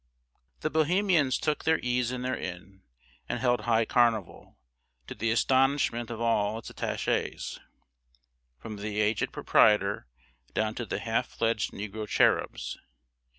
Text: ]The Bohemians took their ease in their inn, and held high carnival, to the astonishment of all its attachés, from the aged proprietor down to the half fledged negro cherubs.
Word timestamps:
]The 0.61 0.71
Bohemians 0.71 1.37
took 1.37 1.63
their 1.63 1.77
ease 1.77 2.11
in 2.11 2.23
their 2.23 2.35
inn, 2.35 2.81
and 3.29 3.37
held 3.39 3.61
high 3.61 3.85
carnival, 3.85 4.57
to 5.05 5.13
the 5.13 5.29
astonishment 5.29 6.09
of 6.09 6.19
all 6.19 6.57
its 6.57 6.71
attachés, 6.71 7.59
from 8.57 8.77
the 8.77 8.99
aged 8.99 9.31
proprietor 9.31 10.07
down 10.55 10.73
to 10.73 10.87
the 10.87 10.97
half 10.97 11.27
fledged 11.27 11.69
negro 11.71 12.07
cherubs. 12.07 12.79